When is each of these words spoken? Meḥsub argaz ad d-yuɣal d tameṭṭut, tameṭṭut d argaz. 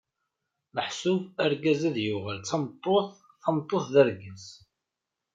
Meḥsub 0.75 1.21
argaz 1.43 1.81
ad 1.89 1.93
d-yuɣal 1.95 2.39
d 2.41 2.45
tameṭṭut, 2.49 3.09
tameṭṭut 3.43 3.85
d 3.93 3.95
argaz. 4.01 4.45